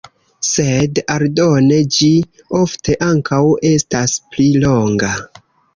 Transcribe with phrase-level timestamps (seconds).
[0.51, 2.09] Sed aldone ĝi
[2.63, 3.43] ofte ankaŭ
[3.77, 5.17] estas pli longa.